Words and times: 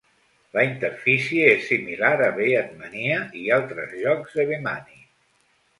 La 0.57 0.61
interfície 0.67 1.51
és 1.57 1.67
similar 1.73 2.11
a 2.29 2.31
"beatmania" 2.41 3.21
i 3.45 3.45
altres 3.61 3.95
jocs 4.03 4.39
de 4.41 4.49
Bemani. 4.55 5.03